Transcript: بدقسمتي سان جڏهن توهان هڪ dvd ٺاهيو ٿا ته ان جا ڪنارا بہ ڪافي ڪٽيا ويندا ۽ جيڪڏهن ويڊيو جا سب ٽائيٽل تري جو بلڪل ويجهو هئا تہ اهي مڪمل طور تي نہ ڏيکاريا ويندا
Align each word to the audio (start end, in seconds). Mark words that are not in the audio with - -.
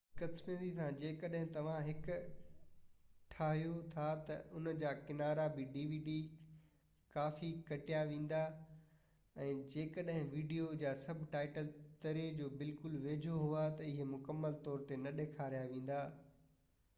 بدقسمتي 0.19 0.67
سان 0.75 0.95
جڏهن 0.99 1.49
توهان 1.55 1.81
هڪ 1.87 1.99
dvd 2.05 2.55
ٺاهيو 3.33 3.73
ٿا 3.89 4.05
ته 4.29 4.55
ان 4.61 4.69
جا 4.79 4.93
ڪنارا 5.09 5.43
بہ 5.59 5.65
ڪافي 7.17 7.51
ڪٽيا 7.69 8.01
ويندا 8.15 8.41
۽ 9.45 9.51
جيڪڏهن 9.77 10.29
ويڊيو 10.33 10.71
جا 10.85 10.95
سب 11.05 11.23
ٽائيٽل 11.37 11.71
تري 12.07 12.27
جو 12.43 12.49
بلڪل 12.63 12.99
ويجهو 13.07 13.47
هئا 13.55 13.69
تہ 13.79 13.89
اهي 13.93 14.11
مڪمل 14.19 14.61
طور 14.67 14.85
تي 14.91 15.01
نہ 15.07 15.17
ڏيکاريا 15.23 15.65
ويندا 15.75 16.05